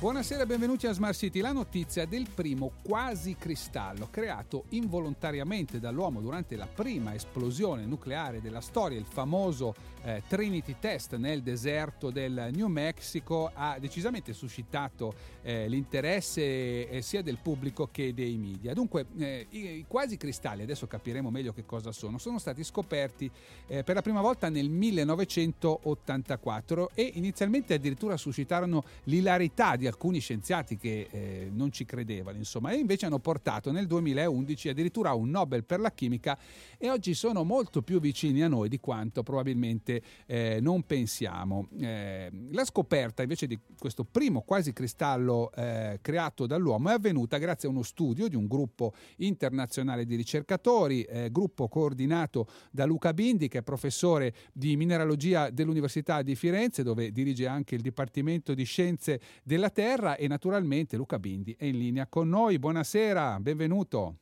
Buonasera 0.00 0.44
e 0.44 0.46
benvenuti 0.46 0.86
a 0.86 0.92
Smart 0.92 1.14
City. 1.14 1.40
La 1.40 1.52
notizia 1.52 2.06
del 2.06 2.26
primo 2.34 2.72
quasi 2.82 3.36
cristallo 3.36 4.08
creato 4.10 4.64
involontariamente 4.70 5.78
dall'uomo 5.78 6.22
durante 6.22 6.56
la 6.56 6.66
prima 6.66 7.12
esplosione 7.12 7.84
nucleare 7.84 8.40
della 8.40 8.62
storia, 8.62 8.98
il 8.98 9.04
famoso 9.04 9.74
eh, 10.02 10.22
Trinity 10.26 10.76
Test 10.80 11.16
nel 11.16 11.42
deserto 11.42 12.10
del 12.10 12.48
New 12.50 12.68
Mexico, 12.68 13.50
ha 13.52 13.78
decisamente 13.78 14.32
suscitato 14.32 15.12
eh, 15.42 15.68
l'interesse 15.68 16.88
eh, 16.88 17.02
sia 17.02 17.20
del 17.20 17.36
pubblico 17.36 17.90
che 17.92 18.14
dei 18.14 18.38
media. 18.38 18.72
Dunque, 18.72 19.04
eh, 19.18 19.48
i, 19.50 19.58
i, 19.58 19.84
quasi 19.86 20.16
cristalli, 20.16 20.62
adesso 20.62 20.86
capiremo 20.86 21.28
meglio 21.28 21.52
che 21.52 21.66
cosa 21.66 21.92
sono, 21.92 22.16
sono 22.16 22.38
stati 22.38 22.64
scoperti 22.64 23.30
eh, 23.66 23.84
per 23.84 23.96
la 23.96 24.02
prima 24.02 24.22
volta 24.22 24.48
nel 24.48 24.70
1984 24.70 26.92
e 26.94 27.10
inizialmente 27.16 27.74
addirittura 27.74 28.16
suscitarono 28.16 28.82
l'ilarità 29.04 29.76
di 29.76 29.88
alcuni 29.90 30.20
scienziati 30.20 30.76
che 30.76 31.08
eh, 31.10 31.50
non 31.52 31.70
ci 31.70 31.84
credevano, 31.84 32.38
insomma, 32.38 32.70
e 32.70 32.76
invece 32.76 33.06
hanno 33.06 33.18
portato 33.18 33.70
nel 33.70 33.86
2011 33.86 34.68
addirittura 34.70 35.12
un 35.12 35.28
Nobel 35.28 35.64
per 35.64 35.80
la 35.80 35.90
chimica 35.92 36.38
e 36.78 36.88
oggi 36.88 37.12
sono 37.14 37.44
molto 37.44 37.82
più 37.82 38.00
vicini 38.00 38.42
a 38.42 38.48
noi 38.48 38.68
di 38.68 38.78
quanto 38.78 39.22
probabilmente 39.22 40.02
eh, 40.26 40.58
non 40.60 40.82
pensiamo. 40.84 41.68
Eh, 41.78 42.30
la 42.52 42.64
scoperta 42.64 43.22
invece 43.22 43.46
di 43.46 43.58
questo 43.78 44.04
primo 44.04 44.42
quasi 44.42 44.72
cristallo 44.72 45.50
eh, 45.52 45.98
creato 46.00 46.46
dall'uomo 46.46 46.90
è 46.90 46.94
avvenuta 46.94 47.36
grazie 47.38 47.68
a 47.68 47.72
uno 47.72 47.82
studio 47.82 48.28
di 48.28 48.36
un 48.36 48.46
gruppo 48.46 48.94
internazionale 49.16 50.06
di 50.06 50.14
ricercatori, 50.14 51.02
eh, 51.02 51.30
gruppo 51.30 51.68
coordinato 51.68 52.46
da 52.70 52.84
Luca 52.84 53.12
Bindi 53.12 53.48
che 53.48 53.58
è 53.58 53.62
professore 53.62 54.34
di 54.52 54.76
mineralogia 54.76 55.50
dell'Università 55.50 56.22
di 56.22 56.36
Firenze 56.36 56.82
dove 56.82 57.10
dirige 57.10 57.46
anche 57.46 57.74
il 57.74 57.80
Dipartimento 57.80 58.54
di 58.54 58.64
Scienze 58.64 59.20
della 59.42 59.68
Terra 59.68 59.79
Terra 59.80 60.16
e 60.16 60.28
naturalmente 60.28 60.98
Luca 60.98 61.18
Bindi 61.18 61.56
è 61.58 61.64
in 61.64 61.78
linea 61.78 62.06
con 62.06 62.28
noi. 62.28 62.58
Buonasera, 62.58 63.38
benvenuto. 63.40 64.16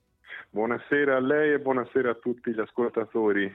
Buonasera 0.51 1.17
a 1.17 1.19
lei 1.19 1.55
e 1.55 1.59
buonasera 1.59 2.11
a 2.11 2.14
tutti 2.14 2.53
gli 2.53 2.61
ascoltatori. 2.61 3.53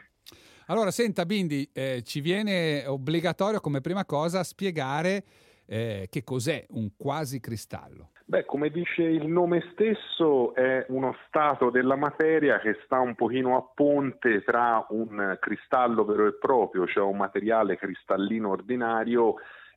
Allora, 0.65 0.91
senta 0.91 1.25
Bindi, 1.25 1.69
eh, 1.71 2.01
ci 2.03 2.19
viene 2.19 2.85
obbligatorio 2.85 3.61
come 3.61 3.79
prima 3.79 4.03
cosa 4.03 4.43
spiegare 4.43 5.23
eh, 5.65 6.07
che 6.09 6.25
cos'è 6.25 6.65
un 6.71 6.89
quasi 6.97 7.39
cristallo. 7.39 8.09
Beh, 8.25 8.43
come 8.43 8.69
dice 8.69 9.03
il 9.03 9.27
nome 9.27 9.63
stesso, 9.71 10.53
è 10.55 10.85
uno 10.89 11.15
stato 11.27 11.69
della 11.69 11.95
materia 11.95 12.59
che 12.59 12.79
sta 12.83 12.99
un 12.99 13.15
pochino 13.15 13.55
a 13.55 13.63
ponte 13.73 14.43
tra 14.43 14.85
un 14.89 15.37
cristallo 15.39 16.03
vero 16.03 16.27
e 16.27 16.33
proprio, 16.33 16.85
cioè 16.85 17.05
un 17.05 17.15
materiale 17.15 17.77
cristallino 17.77 18.49
ordinario, 18.49 19.35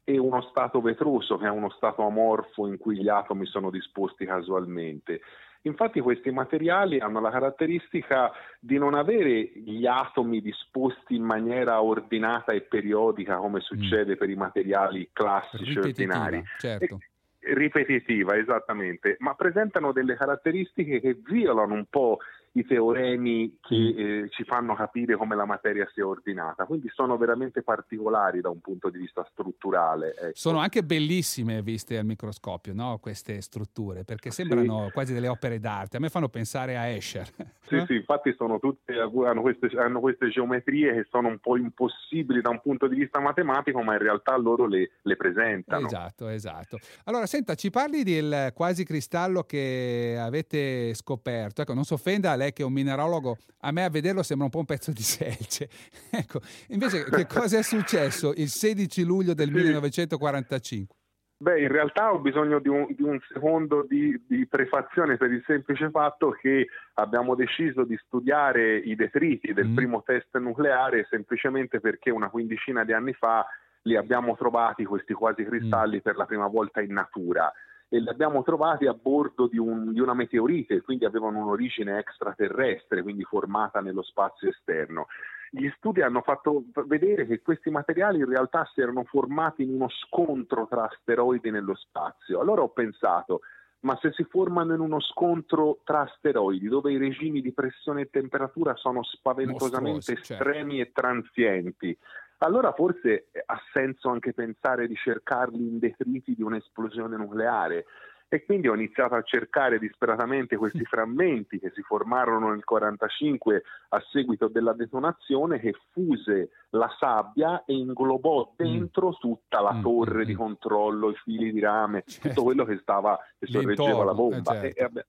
e 0.09 0.19
uno 0.19 0.41
stato 0.43 0.81
vetroso, 0.81 1.37
che 1.37 1.47
è 1.47 1.51
uno 1.51 1.69
stato 1.71 2.07
amorfo 2.07 2.69
in 2.69 2.79
cui 2.79 2.97
gli 2.97 3.09
atomi 3.09 3.45
sono 3.45 3.71
disposti 3.71 4.25
casualmente. 4.25 5.21
Infatti 5.63 5.99
questi 5.99 6.31
materiali 6.31 7.01
hanno 7.01 7.21
la 7.21 7.31
caratteristica 7.31 8.31
di 8.61 8.79
non 8.79 8.95
avere 8.95 9.51
gli 9.53 9.85
atomi 9.85 10.41
disposti 10.41 11.17
in 11.17 11.25
maniera 11.25 11.83
ordinata 11.83 12.53
e 12.53 12.61
periodica 12.61 13.39
come 13.39 13.59
succede 13.59 14.15
mm. 14.15 14.17
per 14.17 14.31
i 14.31 14.37
materiali 14.37 15.11
classici 15.13 15.77
ordinari. 15.77 16.41
Certo. 16.57 17.01
ripetitiva, 17.41 18.37
esattamente, 18.37 19.17
ma 19.19 19.35
presentano 19.35 19.91
delle 19.91 20.15
caratteristiche 20.15 21.01
che 21.01 21.19
violano 21.21 21.75
un 21.75 21.87
po' 21.91 22.19
i 22.57 22.65
teoremi 22.65 23.59
che 23.61 23.77
mm. 23.77 23.99
eh, 23.99 24.29
ci 24.31 24.45
fanno 24.45 24.75
capire 24.75 25.17
come 25.17 25.37
la 25.37 25.45
materia 25.45 25.87
sia 25.93 26.07
ordinata, 26.07 26.65
quindi 26.65 26.91
sono 26.93 27.17
veramente 27.19 27.63
particolari 27.63 28.41
da 28.41 28.49
un 28.49 28.61
punto 28.61 28.89
di 28.89 28.99
vista 28.99 29.27
strutturale. 29.31 30.15
Ecco. 30.15 30.31
Sono 30.35 30.59
anche 30.59 30.83
bellissime 30.83 31.61
viste 31.63 31.99
al 31.99 32.07
microscopio, 32.07 32.73
no? 32.73 32.99
queste 32.99 33.41
strutture, 33.43 34.05
perché 34.05 34.31
sembrano 34.31 34.87
sì. 34.87 34.93
quasi 34.93 35.13
delle 35.13 35.29
opere 35.29 35.61
d'arte, 35.61 35.99
a 35.99 36.01
me 36.01 36.09
fanno 36.09 36.29
pensare 36.29 36.77
a 36.77 36.87
Escher. 36.87 37.29
Sì, 37.67 37.83
sì, 37.87 37.95
infatti 37.97 38.35
tutte, 38.61 38.95
hanno, 38.95 39.41
queste, 39.41 39.69
hanno, 39.77 39.99
queste, 39.99 40.29
geometrie 40.29 40.95
che 40.95 41.07
sono 41.11 41.29
un 41.29 41.39
po' 41.39 41.57
impossibili 41.57 42.41
da 42.41 42.51
un 42.51 42.61
punto 42.61 42.87
di 42.87 42.95
vista 42.95 43.19
matematico, 43.19 43.83
ma 43.83 43.95
in 43.95 43.99
realtà 43.99 44.37
loro 44.37 44.67
le, 44.67 44.93
le 45.03 45.17
presentano. 45.17 45.87
Esatto, 45.87 46.29
esatto. 46.29 46.79
Allora, 47.05 47.27
senta, 47.27 47.55
ci 47.55 47.71
parli 47.71 48.05
del 48.05 48.53
quasi 48.55 48.85
cristallo 48.85 49.43
che 49.43 50.17
avete 50.19 50.95
scoperto, 50.95 51.63
ecco, 51.63 51.75
non 51.75 51.83
si 51.83 51.93
offenda 51.93 52.37
lei 52.37 52.46
lei 52.47 52.53
che 52.53 52.63
è 52.63 52.65
un 52.65 52.73
mineralogo, 52.73 53.39
a 53.61 53.73
me 53.73 53.85
a 53.85 53.91
vederlo 53.91 54.23
sembra 54.23 54.47
un 54.47 54.51
po' 54.51 54.61
un 54.61 54.65
pezzo 54.65 54.93
di 54.93 55.03
selce. 55.03 55.69
ecco, 56.11 56.41
invece 56.69 57.05
che 57.05 57.27
cosa 57.29 57.59
è 57.59 57.63
successo 57.63 58.33
il 58.37 58.49
16 58.49 59.05
luglio 59.05 59.35
del 59.35 59.51
1945? 59.51 60.95
Beh, 61.39 61.61
in 61.61 61.69
realtà 61.69 62.15
ho 62.15 62.19
bisogno 62.19 62.61
di 62.61 62.69
un, 62.69 62.87
di 62.89 63.03
un 63.03 63.21
secondo 63.29 63.85
di, 63.87 64.25
di, 64.27 64.47
prefazione 64.47 65.19
per 65.19 65.31
il 65.31 65.43
semplice 65.47 65.91
fatto 65.91 66.31
che 66.31 66.69
abbiamo 66.95 67.35
deciso 67.35 67.85
di 67.85 67.95
studiare 68.07 68.79
i 68.79 68.95
detriti 68.95 69.53
del 69.53 69.69
mm. 69.69 69.75
primo 69.75 70.03
test 70.03 70.35
nucleare 70.39 71.07
semplicemente 71.11 71.79
perché 71.79 72.09
una 72.11 72.31
quindicina 72.31 72.85
di 72.85 72.95
anni 72.95 73.13
fa 73.13 73.47
li 73.83 73.97
abbiamo 73.97 74.35
trovati 74.35 74.87
questi 74.87 75.13
quasi 75.13 75.45
cristalli 75.45 75.99
mm. 75.99 76.01
per 76.01 76.17
la 76.17 76.25
prima 76.25 76.47
volta 76.47 76.81
in 76.81 76.95
natura 76.95 77.53
e 77.89 78.01
li 78.01 78.09
abbiamo 78.09 78.43
trovati 78.43 78.87
a 78.87 78.95
bordo 78.95 79.47
di, 79.47 79.59
un, 79.59 79.93
di, 79.93 80.01
una 80.01 80.15
meteorite, 80.15 80.83
quindi 80.83 81.05
avevano 81.05 81.39
un'origine 81.39 81.99
extraterrestre, 81.99 83.03
quindi 83.03 83.23
formata 83.25 83.81
nello 83.81 84.03
spazio 84.03 84.49
esterno. 84.49 85.07
Gli 85.51 85.71
studi 85.77 86.03
hanno 86.03 86.23
fatto 86.23 86.65
vedere 86.87 87.27
che 87.27 87.41
questi 87.41 87.71
materiali 87.71 88.19
in 88.19 88.29
realtà 88.29 88.69
si 88.75 88.81
erano 88.81 89.05
formati 89.05 89.63
in 89.63 89.75
uno 89.75 89.89
scontro 89.89 90.67
tra 90.69 90.89
asteroidi 90.89 91.51
nello 91.51 91.77
spazio. 91.77 92.41
Allora 92.41 92.63
ho 92.63 92.71
pensato, 92.71 93.41
ma 93.81 93.97
se 94.01 94.11
si 94.13 94.25
formano 94.25 94.75
in 94.75 94.81
uno 94.81 95.01
scontro 95.01 95.79
tra 95.85 96.01
asteroidi 96.01 96.67
dove 96.67 96.93
i 96.93 96.99
regimi 96.99 97.41
di 97.41 97.53
pressione 97.53 98.03
e 98.03 98.11
temperatura 98.11 98.75
sono 98.75 99.05
spaventosamente 99.05 100.13
Mostruosi, 100.13 100.25
certo. 100.25 100.43
estremi 100.43 100.77
certo. 100.79 100.91
e 100.91 100.93
transienti, 100.93 101.99
allora 102.39 102.73
forse 102.73 103.29
ha 103.47 103.61
senso 103.73 104.11
anche 104.11 104.33
pensare 104.33 104.87
di 104.87 104.95
cercarli 104.95 105.67
in 105.67 105.79
detriti 105.79 106.35
di 106.35 106.43
un'esplosione 106.43 107.17
nucleare. 107.17 107.87
E 108.29 108.45
quindi 108.45 108.67
ho 108.67 108.75
iniziato 108.75 109.15
a 109.15 109.23
cercare 109.23 109.79
disperatamente 109.79 110.57
questi 110.57 110.85
frammenti 110.85 111.61
che 111.61 111.71
si 111.73 111.83
formarono 111.83 112.49
nel 112.49 112.65
1945 112.67 113.63
a 113.91 114.03
seguito 114.11 114.49
della 114.49 114.73
detonazione 114.73 115.61
che 115.61 115.73
fuse 115.93 116.51
la 116.71 116.93
sabbia 116.99 117.65
e 117.65 117.75
inglobò 117.75 118.51
mm. 118.51 118.57
dentro 118.57 119.17
tutta 119.21 119.61
la 119.61 119.75
mm, 119.75 119.83
torre 119.83 120.23
mm, 120.23 120.27
di 120.27 120.35
controllo, 120.35 121.11
i 121.11 121.17
fili 121.23 121.53
di 121.53 121.61
rame, 121.61 122.03
certo. 122.05 122.29
tutto 122.29 122.43
quello 122.43 122.65
che 122.65 122.79
stava 122.83 123.17
che 123.39 123.47
sorreggeva 123.47 124.03
la 124.03 124.15
bomba. 124.15 124.61
Eh, 124.61 124.73
certo. 124.75 124.99
e, 124.99 125.07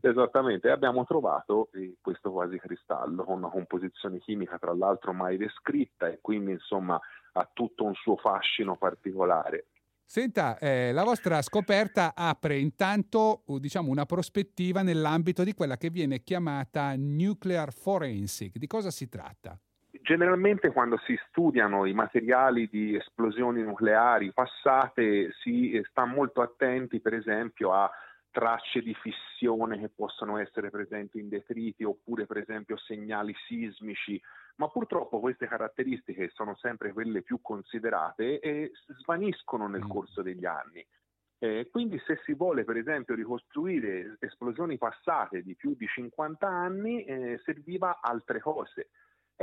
Esattamente, 0.00 0.70
abbiamo 0.70 1.04
trovato 1.04 1.68
eh, 1.72 1.96
questo 2.00 2.30
quasi 2.30 2.58
cristallo 2.58 3.24
con 3.24 3.38
una 3.38 3.50
composizione 3.50 4.18
chimica 4.18 4.58
tra 4.58 4.74
l'altro 4.74 5.12
mai 5.12 5.36
descritta 5.36 6.08
e 6.08 6.18
quindi 6.20 6.52
insomma 6.52 6.98
ha 7.34 7.50
tutto 7.52 7.84
un 7.84 7.94
suo 7.94 8.16
fascino 8.16 8.76
particolare. 8.76 9.66
Senta, 10.04 10.58
eh, 10.58 10.92
la 10.92 11.04
vostra 11.04 11.40
scoperta 11.40 12.12
apre 12.14 12.58
intanto 12.58 13.44
diciamo, 13.58 13.90
una 13.90 14.04
prospettiva 14.04 14.82
nell'ambito 14.82 15.42
di 15.42 15.54
quella 15.54 15.78
che 15.78 15.88
viene 15.88 16.22
chiamata 16.22 16.92
nuclear 16.96 17.72
forensic. 17.72 18.58
Di 18.58 18.66
cosa 18.66 18.90
si 18.90 19.08
tratta? 19.08 19.58
Generalmente 20.02 20.70
quando 20.70 20.98
si 21.06 21.18
studiano 21.28 21.86
i 21.86 21.94
materiali 21.94 22.68
di 22.68 22.94
esplosioni 22.94 23.62
nucleari 23.62 24.32
passate 24.32 25.30
si 25.42 25.80
sta 25.88 26.04
molto 26.04 26.42
attenti 26.42 27.00
per 27.00 27.14
esempio 27.14 27.72
a 27.72 27.90
tracce 28.32 28.80
di 28.80 28.94
fissione 28.94 29.78
che 29.78 29.90
possono 29.90 30.38
essere 30.38 30.70
presenti 30.70 31.20
in 31.20 31.28
detriti 31.28 31.84
oppure 31.84 32.26
per 32.26 32.38
esempio 32.38 32.76
segnali 32.78 33.34
sismici, 33.46 34.20
ma 34.56 34.68
purtroppo 34.68 35.20
queste 35.20 35.46
caratteristiche 35.46 36.30
sono 36.34 36.56
sempre 36.56 36.92
quelle 36.92 37.22
più 37.22 37.40
considerate 37.40 38.40
e 38.40 38.72
svaniscono 39.02 39.68
nel 39.68 39.84
mm. 39.84 39.88
corso 39.88 40.22
degli 40.22 40.46
anni. 40.46 40.84
Eh, 41.38 41.68
quindi 41.70 42.00
se 42.06 42.20
si 42.24 42.34
vuole 42.34 42.64
per 42.64 42.76
esempio 42.76 43.14
ricostruire 43.14 44.16
esplosioni 44.20 44.78
passate 44.78 45.42
di 45.42 45.54
più 45.54 45.74
di 45.76 45.86
50 45.86 46.46
anni, 46.46 47.04
eh, 47.04 47.40
serviva 47.44 48.00
altre 48.00 48.40
cose. 48.40 48.90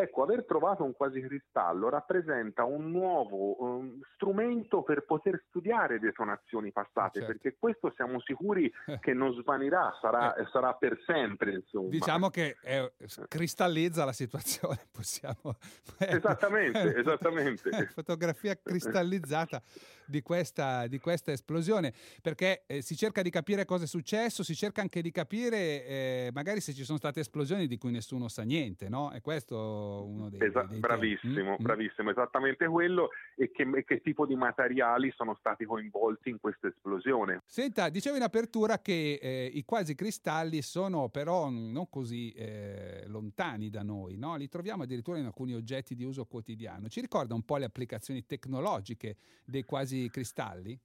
Ecco, 0.01 0.24
aver 0.24 0.46
trovato 0.46 0.84
un 0.86 0.94
quasi 0.94 1.19
cristallo 1.19 1.90
rappresenta 1.90 2.63
un 2.63 2.90
nuovo 2.90 3.62
um, 3.62 4.00
strumento 4.13 4.81
per 4.81 5.04
poter 5.06 5.44
studiare 5.50 6.00
detonazioni 6.00 6.72
passate, 6.72 7.19
certo. 7.19 7.34
perché 7.34 7.57
questo 7.60 7.92
siamo 7.96 8.22
sicuri 8.22 8.72
che 9.01 9.13
non 9.13 9.34
svanirà, 9.34 9.98
sarà, 10.00 10.36
eh. 10.36 10.46
sarà 10.51 10.74
per 10.74 10.98
sempre. 11.06 11.51
Insomma. 11.51 11.90
Diciamo 11.90 12.30
che 12.30 12.56
è, 12.62 12.90
cristallizza 13.28 14.06
la 14.06 14.13
situazione, 14.13 14.88
possiamo... 14.92 15.57
Esattamente, 15.98 16.95
esattamente. 16.98 17.88
fotografia 17.88 18.57
cristallizzata 18.62 19.62
di 20.10 20.22
questa, 20.22 20.88
di 20.88 21.00
questa 21.00 21.32
esplosione, 21.32 21.94
perché 22.22 22.64
eh, 22.66 22.82
si 22.82 22.96
cerca 22.96 23.22
di 23.22 23.30
capire 23.30 23.64
cosa 23.66 23.84
è 23.84 23.88
successo, 23.88 24.44
si 24.44 24.56
cerca 24.56 24.82
anche 24.82 25.02
di 25.02 25.12
capire 25.12 25.86
eh, 25.86 26.30
magari 26.34 26.60
se 26.62 26.74
ci 26.74 26.84
sono 26.84 26.98
state 26.98 27.20
esplosioni 27.20 27.68
di 27.68 27.78
cui 27.78 27.92
nessuno 27.92 28.28
sa 28.28 28.42
niente, 28.44 28.90
no? 28.90 29.12
E 29.12 29.22
questo 29.22 30.04
uno 30.08 30.30
dei, 30.30 30.48
Esa- 30.48 30.64
dei 30.64 30.80
bravissimo, 30.80 31.58
mm? 31.60 31.64
bravissimo, 31.64 32.10
esattamente 32.10 32.66
quello 32.68 33.10
e 33.36 33.52
che, 33.52 33.70
e 33.72 33.84
che, 33.86 34.02
tipo 34.02 34.26
di 34.26 34.36
materiali 34.36 35.14
sono 35.16 35.36
stati 35.40 35.66
coinvolti 35.66 36.30
in 36.30 36.40
questa 36.40 36.68
esplosione. 36.68 37.42
Senta, 37.46 37.90
dicevo 37.90 38.16
in 38.16 38.24
apertura 38.24 38.80
che 38.80 39.20
eh, 39.22 39.52
i 39.54 39.64
quasi 39.64 39.94
cristalli 39.94 40.62
sono 40.62 41.10
però 41.10 41.50
non 41.50 41.88
così 41.90 42.32
eh, 42.32 43.04
lontani 43.08 43.70
da 43.70 43.84
noi, 43.84 44.18
no? 44.18 44.36
li 44.36 44.48
troviamo 44.48 44.84
addirittura 44.84 45.20
in 45.20 45.26
alcuni 45.26 45.54
oggetti 45.54 45.96
di 45.96 46.04
uso 46.04 46.26
quotidiano. 46.26 46.88
Ci 46.88 47.02
ricorda 47.02 47.36
un 47.36 47.44
po' 47.44 47.58
le 47.58 47.66
applicazioni 47.66 48.26
tecnologiche 48.26 49.18
dei 49.46 49.64
quasi 49.64 49.99
cristalli? 50.10 50.80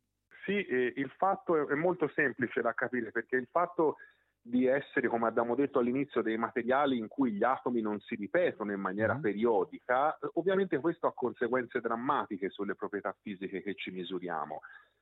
Sì, 0.45 0.63
eh, 0.65 0.93
il 0.97 1.11
fatto 1.17 1.69
è 1.69 1.75
molto 1.75 2.11
semplice 2.15 2.61
da 2.61 2.73
capire 2.75 3.11
perché 3.11 3.37
il 3.37 3.49
fatto 3.51 3.97
di 4.47 4.67
essere, 4.67 5.09
come 5.09 5.27
abbiamo 5.27 5.55
detto 5.55 5.79
all'inizio, 5.79 6.21
dei 6.21 6.37
materiali 6.37 6.99
in 6.99 7.09
cui 7.09 7.33
gli 7.33 7.43
atomi 7.43 7.81
non 7.81 7.99
si 8.01 8.15
ripetono 8.15 8.73
in 8.73 8.81
maniera 8.81 9.17
mm. 9.17 9.21
periodica, 9.23 10.19
ovviamente 10.35 10.79
questo 10.81 11.07
ha 11.07 11.15
conseguenze 11.15 11.81
drammatiche 11.81 12.51
sulle 12.51 12.75
proprietà 12.75 13.17
fisiche 13.23 13.63
che 13.63 13.75
ci 13.75 13.91
misuriamo. 13.91 14.61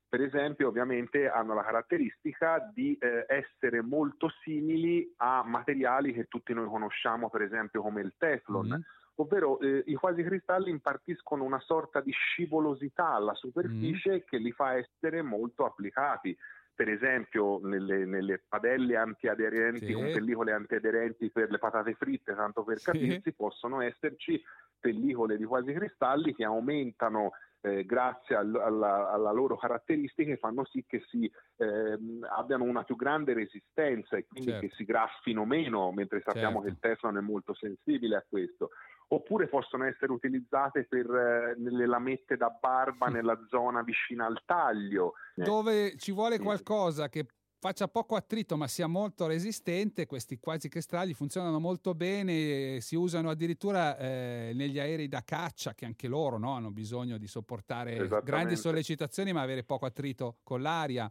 Per 0.09 0.21
esempio, 0.21 0.69
ovviamente 0.69 1.29
hanno 1.29 1.55
la 1.55 1.65
caratteristica 1.65 2.71
di 2.73 2.97
eh, 3.01 3.25
essere 3.27 3.83
molto 3.83 4.29
simili 4.45 5.13
a 5.17 5.43
materiali 5.43 6.13
che 6.13 6.27
tutti 6.27 6.53
noi 6.53 6.69
conosciamo, 6.69 7.29
per 7.29 7.43
esempio 7.43 7.83
come 7.83 8.01
il 8.03 8.15
Teflon. 8.17 8.69
Mm 8.69 9.01
ovvero 9.17 9.61
eh, 9.61 9.83
i 9.87 9.95
quasi 9.95 10.23
cristalli 10.23 10.71
impartiscono 10.71 11.45
una 11.45 11.61
sorta 11.61 12.01
di 12.01 12.13
scivolosità 12.13 13.09
alla 13.09 13.35
superficie 13.35 14.17
mm. 14.17 14.27
che 14.27 14.39
li 14.39 14.53
fa 14.53 14.77
essere 14.77 15.23
molto 15.23 15.65
applicati 15.65 16.37
per 16.75 16.89
esempio 16.89 17.61
nelle, 17.63 18.07
nelle 18.07 18.43
padelle 18.49 18.97
antiaderenti 18.97 19.87
sì. 19.87 19.93
con 19.93 20.05
pellicole 20.05 20.53
antiaderenti 20.53 21.31
per 21.31 21.51
le 21.51 21.59
patate 21.59 21.95
fritte, 21.95 22.35
tanto 22.35 22.65
per 22.65 22.81
capirsi, 22.81 23.21
sì. 23.25 23.33
possono 23.35 23.83
esserci 23.83 24.43
pellicole 24.81 25.37
di 25.37 25.45
quasi 25.45 25.73
cristalli 25.73 26.35
che 26.35 26.45
aumentano 26.45 27.33
eh, 27.61 27.85
grazie 27.85 28.35
al, 28.35 28.55
alla, 28.57 29.13
alla, 29.13 29.31
loro 29.31 29.57
caratteristiche 29.57 30.37
fanno 30.37 30.65
sì 30.65 30.85
che 30.85 31.05
si 31.09 31.31
eh, 31.59 31.99
abbiano 32.37 32.65
una 32.65 32.83
più 32.83 32.97
grande 32.97 33.35
resistenza 33.35 34.17
e 34.17 34.27
quindi 34.27 34.51
certo. 34.51 34.67
che 34.67 34.75
si 34.75 34.85
graffino 34.85 35.45
meno, 35.45 35.93
mentre 35.93 36.23
sappiamo 36.25 36.61
certo. 36.61 36.63
che 36.63 36.69
il 36.69 36.79
Teflon 36.81 37.19
è 37.19 37.21
molto 37.21 37.55
sensibile 37.55 38.17
a 38.17 38.25
questo 38.29 38.71
oppure 39.09 39.49
possono 39.49 39.85
essere 39.85 40.13
utilizzate 40.13 40.85
per 40.85 41.07
eh, 41.11 41.55
le 41.59 41.87
lamette 41.87 42.37
da 42.37 42.49
barba 42.49 43.07
nella 43.09 43.39
zona 43.49 43.83
vicina 43.83 44.27
al 44.27 44.43
taglio. 44.45 45.15
Dove 45.35 45.97
ci 45.97 46.13
vuole 46.13 46.39
qualcosa 46.39 47.09
che 47.09 47.27
faccia 47.63 47.87
poco 47.87 48.17
attrito 48.17 48.57
ma 48.57 48.67
sia 48.67 48.89
molto 48.89 49.29
resistente, 49.29 50.05
questi 50.07 50.41
quasi 50.41 50.69
cristalli 50.69 51.15
funzionano 51.15 51.61
molto 51.61 51.95
bene, 51.95 52.81
si 52.81 52.97
usano 52.97 53.31
addirittura 53.31 53.97
eh, 53.97 54.51
negli 54.53 54.81
aerei 54.81 55.07
da 55.07 55.23
caccia 55.25 55.73
che 55.73 55.85
anche 55.85 56.09
loro 56.09 56.39
no, 56.39 56.55
hanno 56.57 56.73
bisogno 56.73 57.19
di 57.19 57.29
sopportare 57.29 58.09
grandi 58.25 58.57
sollecitazioni 58.57 59.33
ma 59.33 59.43
avere 59.43 59.63
poco 59.63 59.87
attrito 59.87 60.39
con 60.43 60.61
l'aria. 60.61 61.11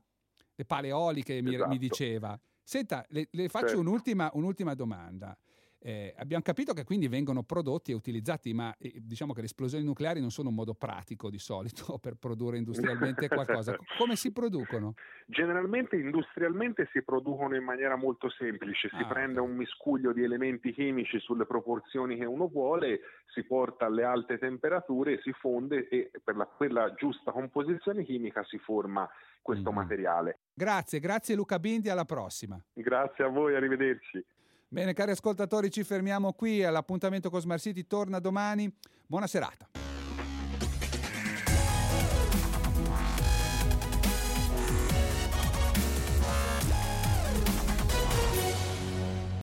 Le 0.54 0.66
pale 0.66 0.90
eoliche 0.90 1.38
esatto. 1.38 1.64
mi, 1.64 1.68
mi, 1.70 1.78
diceva. 1.78 2.38
Senta, 2.62 3.06
le, 3.10 3.30
le 3.32 3.48
faccio 3.48 3.68
certo. 3.68 3.80
un'ultima, 3.80 4.30
un'ultima 4.34 4.74
domanda. 4.74 5.36
Eh, 5.84 6.14
abbiamo 6.18 6.44
capito 6.44 6.74
che 6.74 6.84
quindi 6.84 7.08
vengono 7.08 7.42
prodotti 7.42 7.90
e 7.90 7.96
utilizzati, 7.96 8.54
ma 8.54 8.72
eh, 8.78 8.94
diciamo 8.98 9.34
che 9.34 9.40
le 9.40 9.48
esplosioni 9.48 9.84
nucleari 9.84 10.20
non 10.20 10.30
sono 10.30 10.50
un 10.50 10.56
modo 10.56 10.76
pratico 10.76 11.32
di 11.32 11.40
solito 11.40 11.98
per 12.00 12.16
produrre 12.20 12.58
industrialmente 12.58 13.28
qualcosa. 13.28 13.76
Come 13.98 14.16
si 14.16 14.32
producono? 14.32 14.94
Generalmente 15.26 15.96
industrialmente 15.96 16.88
si 16.92 17.02
producono 17.02 17.56
in 17.56 17.64
maniera 17.64 17.96
molto 17.96 18.30
semplice, 18.30 18.90
si 18.90 19.02
ah, 19.02 19.08
prende 19.08 19.40
okay. 19.40 19.52
un 19.52 19.58
miscuglio 19.58 20.14
di 20.14 20.24
elementi 20.24 20.72
chimici 20.72 21.20
sulle 21.20 21.48
proporzioni 21.48 22.16
che 22.16 22.26
uno 22.26 22.48
vuole, 22.48 23.00
si 23.34 23.44
porta 23.44 23.86
alle 23.88 24.04
alte 24.04 24.38
temperature, 24.38 25.20
si 25.24 25.32
fonde 25.32 25.88
e 25.88 26.12
per 26.24 26.36
la, 26.36 26.46
quella 26.46 26.94
giusta 26.94 27.32
composizione 27.32 28.04
chimica 28.04 28.44
si 28.44 28.60
forma 28.60 29.10
questo 29.42 29.72
mm. 29.72 29.76
materiale. 29.76 30.40
Grazie, 30.54 31.00
grazie 31.00 31.34
Luca 31.34 31.58
Bindi, 31.58 31.90
alla 31.90 32.06
prossima. 32.06 32.62
Grazie 32.72 33.24
a 33.24 33.30
voi, 33.30 33.56
arrivederci. 33.56 34.24
Bene, 34.74 34.94
cari 34.94 35.12
ascoltatori, 35.12 35.70
ci 35.70 35.84
fermiamo 35.84 36.32
qui. 36.32 36.62
L'appuntamento 36.62 37.30
con 37.30 37.42
Smart 37.42 37.60
City 37.60 37.88
torna 37.88 38.20
domani. 38.20 38.74
Buona 39.06 39.28
serata. 39.28 39.68